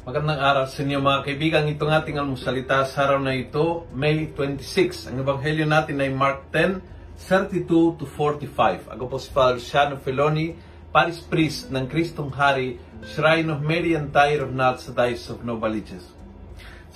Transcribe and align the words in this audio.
Magandang 0.00 0.40
araw 0.40 0.64
sa 0.64 0.80
inyo 0.80 0.96
mga 0.96 1.28
kaibigan. 1.28 1.68
Ito 1.68 1.84
ng 1.84 1.92
ating 1.92 2.16
almusalita 2.16 2.88
sa 2.88 3.04
araw 3.04 3.20
na 3.20 3.36
ito, 3.36 3.84
May 3.92 4.32
26. 4.32 5.12
Ang 5.12 5.20
ebanghelyo 5.20 5.68
natin 5.68 6.00
ay 6.00 6.08
Mark 6.08 6.48
10, 6.56 6.80
32 7.28 8.00
to 8.00 8.08
45. 8.08 8.88
Ako 8.96 9.04
po 9.04 9.20
si 9.20 9.28
Father 9.28 9.60
Luciano 9.60 10.00
Feloni, 10.00 10.56
Paris 10.88 11.20
Priest 11.20 11.68
ng 11.68 11.84
Kristong 11.84 12.32
Hari, 12.32 12.80
Shrine 13.12 13.52
of 13.52 13.60
Mary 13.60 13.92
and 13.92 14.08
Tyre 14.08 14.48
of 14.48 14.56
Nuts 14.56 14.88
Diocese 14.88 15.36
of 15.36 15.44
Novaliches. 15.44 16.08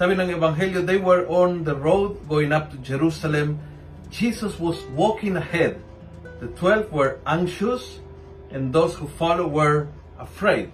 Sabi 0.01 0.17
ng 0.17 0.41
ebanghelyo, 0.41 0.81
they 0.81 0.97
were 0.97 1.29
on 1.29 1.69
the 1.69 1.77
road 1.77 2.25
going 2.25 2.57
up 2.57 2.73
to 2.73 2.81
Jerusalem. 2.81 3.61
Jesus 4.09 4.57
was 4.57 4.81
walking 4.97 5.37
ahead. 5.37 5.77
The 6.41 6.49
twelve 6.57 6.89
were 6.89 7.21
anxious 7.29 8.01
and 8.49 8.73
those 8.73 8.97
who 8.97 9.13
followed 9.13 9.53
were 9.53 9.93
afraid. 10.17 10.73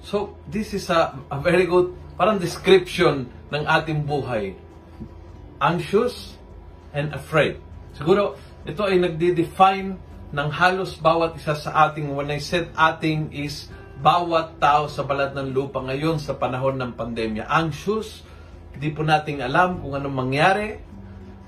So, 0.00 0.36
this 0.48 0.72
is 0.72 0.88
a, 0.88 1.12
a 1.28 1.38
very 1.40 1.68
good, 1.68 1.92
parang 2.16 2.40
description 2.40 3.28
ng 3.52 3.62
ating 3.68 4.08
buhay. 4.08 4.56
Anxious 5.60 6.40
and 6.96 7.12
afraid. 7.12 7.60
Siguro, 7.92 8.40
ito 8.64 8.80
ay 8.80 8.96
nagde-define 8.96 10.00
ng 10.30 10.48
halos 10.56 10.96
bawat 10.96 11.36
isa 11.36 11.52
sa 11.52 11.90
ating, 11.90 12.12
when 12.16 12.32
I 12.32 12.40
said 12.40 12.72
ating 12.72 13.34
is 13.34 13.68
bawat 14.00 14.56
tao 14.56 14.88
sa 14.88 15.04
balat 15.04 15.36
ng 15.36 15.52
lupa 15.52 15.84
ngayon 15.84 16.16
sa 16.16 16.32
panahon 16.32 16.80
ng 16.80 16.96
pandemya. 16.96 17.44
Anxious, 17.44 18.24
hindi 18.72 18.88
po 18.96 19.04
nating 19.04 19.44
alam 19.44 19.84
kung 19.84 19.92
anong 19.92 20.16
mangyari, 20.16 20.80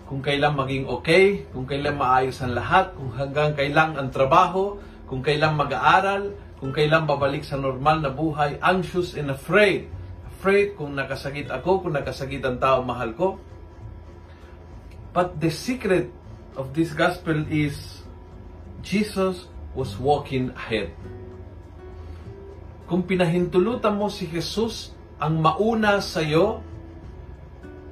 kung 0.05 0.21
kailan 0.21 0.53
maging 0.53 0.85
okay, 0.93 1.49
kung 1.49 1.65
kailan 1.65 1.97
maayos 1.97 2.45
ang 2.45 2.53
lahat, 2.53 2.93
kung 2.93 3.17
hanggang 3.17 3.57
kailan 3.57 3.97
ang 3.97 4.13
trabaho, 4.13 4.77
kung 5.09 5.25
kailan 5.25 5.57
mag-aaral, 5.57 6.37
kung 6.63 6.71
kailan 6.71 7.11
babalik 7.11 7.43
sa 7.43 7.59
normal 7.59 8.07
na 8.07 8.15
buhay, 8.15 8.55
anxious 8.63 9.19
and 9.19 9.35
afraid. 9.35 9.91
Afraid 10.31 10.79
kung 10.79 10.95
nakasakit 10.95 11.51
ako, 11.51 11.83
kung 11.83 11.99
nakasakit 11.99 12.39
ang 12.47 12.63
tao 12.63 12.87
mahal 12.87 13.19
ko. 13.19 13.43
But 15.11 15.43
the 15.43 15.51
secret 15.51 16.15
of 16.55 16.71
this 16.71 16.95
gospel 16.95 17.43
is 17.51 18.07
Jesus 18.79 19.51
was 19.75 19.99
walking 19.99 20.55
ahead. 20.55 20.95
Kung 22.87 23.11
pinahintulutan 23.11 23.99
mo 23.99 24.07
si 24.07 24.31
Jesus 24.31 24.95
ang 25.19 25.43
mauna 25.43 25.99
sa 25.99 26.23
iyo 26.23 26.63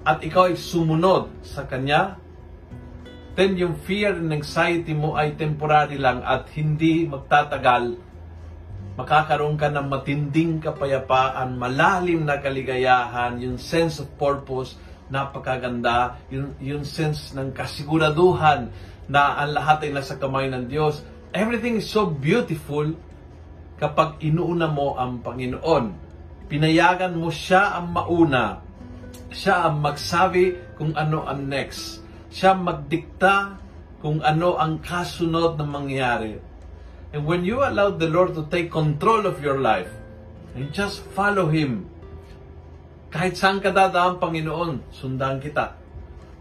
at 0.06 0.22
ikaw 0.22 0.46
ay 0.46 0.54
sumunod 0.54 1.42
sa 1.42 1.66
Kanya, 1.66 2.22
then 3.34 3.58
yung 3.58 3.74
fear 3.82 4.14
and 4.14 4.30
anxiety 4.30 4.94
mo 4.94 5.18
ay 5.18 5.34
temporary 5.34 5.98
lang 5.98 6.22
at 6.22 6.46
hindi 6.54 7.10
magtatagal 7.10 7.98
makakaroon 9.00 9.56
ka 9.56 9.72
ng 9.72 9.88
matinding 9.88 10.60
kapayapaan, 10.60 11.56
malalim 11.56 12.28
na 12.28 12.36
kaligayahan, 12.36 13.40
yung 13.40 13.56
sense 13.56 14.04
of 14.04 14.12
purpose, 14.20 14.76
napakaganda, 15.08 16.20
yung, 16.28 16.52
yung 16.60 16.84
sense 16.84 17.32
ng 17.32 17.56
kasiguraduhan 17.56 18.68
na 19.08 19.40
ang 19.40 19.56
lahat 19.56 19.88
ay 19.88 19.90
nasa 19.96 20.20
kamay 20.20 20.52
ng 20.52 20.68
Diyos. 20.68 21.00
Everything 21.32 21.80
is 21.80 21.88
so 21.88 22.06
beautiful 22.06 22.92
kapag 23.80 24.20
inuuna 24.20 24.68
mo 24.68 25.00
ang 25.00 25.24
Panginoon. 25.24 25.84
Pinayagan 26.46 27.16
mo 27.16 27.32
siya 27.32 27.80
ang 27.80 27.96
mauna. 27.96 28.60
Siya 29.32 29.70
ang 29.70 29.80
magsabi 29.80 30.76
kung 30.76 30.92
ano 30.92 31.24
ang 31.24 31.48
next. 31.48 32.04
Siya 32.28 32.52
magdikta 32.52 33.56
kung 34.04 34.20
ano 34.20 34.60
ang 34.60 34.78
kasunod 34.84 35.56
na 35.56 35.64
mangyari. 35.64 36.49
And 37.10 37.26
when 37.26 37.42
you 37.42 37.58
allow 37.58 37.90
the 37.90 38.06
Lord 38.06 38.38
to 38.38 38.46
take 38.46 38.70
control 38.70 39.26
of 39.26 39.42
your 39.42 39.58
life, 39.58 39.90
and 40.54 40.70
just 40.70 41.02
follow 41.10 41.50
Him, 41.50 41.90
kahit 43.10 43.34
saan 43.34 43.58
ka 43.58 43.74
dadaan, 43.74 44.22
Panginoon, 44.22 44.94
sundan 44.94 45.42
kita. 45.42 45.74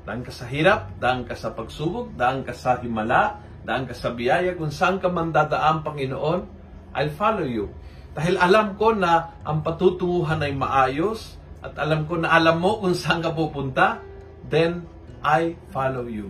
Daan 0.06 0.22
ka 0.22 0.30
sa 0.30 0.46
hirap, 0.46 0.94
daan 1.02 1.26
ka 1.26 1.34
sa 1.34 1.50
pagsubok, 1.58 2.14
daan 2.14 2.46
ka 2.46 2.54
sa 2.54 2.78
himala, 2.78 3.42
daan 3.66 3.90
ka 3.90 3.98
sa 3.98 4.14
biyaya, 4.14 4.54
kung 4.54 4.70
saan 4.70 5.02
ka 5.02 5.10
man 5.10 5.34
dadaan, 5.34 5.82
Panginoon, 5.82 6.46
I'll 6.94 7.14
follow 7.18 7.46
you. 7.46 7.74
Dahil 8.14 8.38
alam 8.38 8.78
ko 8.78 8.94
na 8.94 9.42
ang 9.42 9.66
patutunguhan 9.66 10.46
ay 10.46 10.54
maayos, 10.54 11.42
at 11.66 11.74
alam 11.82 12.06
ko 12.06 12.22
na 12.22 12.30
alam 12.30 12.62
mo 12.62 12.78
kung 12.78 12.94
saan 12.94 13.26
ka 13.26 13.34
pupunta, 13.34 14.06
then 14.46 14.86
I 15.26 15.58
follow 15.74 16.06
you. 16.06 16.30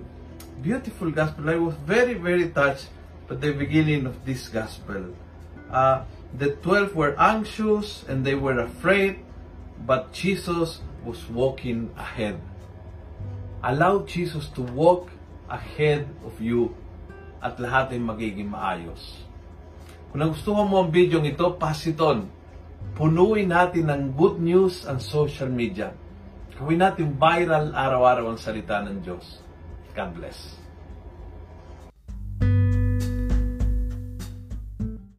Beautiful 0.64 1.12
gospel. 1.12 1.52
I 1.52 1.60
was 1.60 1.76
very, 1.84 2.16
very 2.16 2.56
touched 2.56 2.88
at 3.30 3.42
the 3.42 3.54
beginning 3.54 4.10
of 4.10 4.26
this 4.26 4.50
gospel. 4.50 5.14
Uh, 5.70 6.04
the 6.34 6.58
twelve 6.66 6.98
were 6.98 7.14
anxious 7.18 8.04
and 8.10 8.26
they 8.26 8.34
were 8.34 8.58
afraid, 8.58 9.22
but 9.86 10.10
Jesus 10.12 10.82
was 11.06 11.30
walking 11.30 11.94
ahead. 11.94 12.42
Allow 13.62 14.04
Jesus 14.10 14.50
to 14.58 14.66
walk 14.66 15.14
ahead 15.50 16.10
of 16.26 16.38
you 16.42 16.74
at 17.40 17.58
lahat 17.62 17.96
ay 17.96 18.02
magiging 18.02 18.50
maayos. 18.50 19.24
Kung 20.10 20.26
nagustuhan 20.26 20.66
mo 20.66 20.82
ang 20.82 20.90
video 20.90 21.22
ito, 21.22 21.54
pass 21.56 21.86
it 21.86 22.02
on. 22.02 22.28
Punuin 22.98 23.54
natin 23.54 23.88
ng 23.88 24.18
good 24.18 24.42
news 24.42 24.84
ang 24.90 24.98
social 24.98 25.48
media. 25.48 25.94
Gawin 26.60 26.82
natin 26.82 27.16
viral 27.16 27.72
araw-araw 27.72 28.36
ang 28.36 28.40
salita 28.42 28.84
ng 28.84 29.00
Diyos. 29.00 29.40
God 29.96 30.12
bless. 30.18 30.60